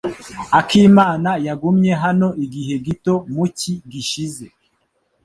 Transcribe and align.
Akimana 0.59 1.31
yagumye 1.47 1.91
hano 2.03 2.27
igihe 2.45 2.75
gito 2.85 3.13
mu 3.33 3.43
cyi 3.57 3.73
gishize. 3.91 4.45